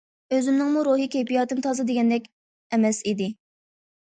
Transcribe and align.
ئۆزۈمنىڭمۇ 0.35 0.85
روھىي- 0.87 1.09
كەيپىياتىم 1.17 1.61
تازا 1.67 1.87
دېگەندەك 1.91 2.27
ئەمەس 2.79 3.03
ئىدى. 3.13 3.29